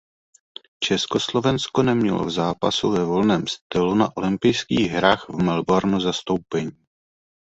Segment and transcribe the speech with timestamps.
[0.81, 6.71] Československo nemělo v zápasu ve volném stylu na olympijských hrách v Melbourne zastoupení.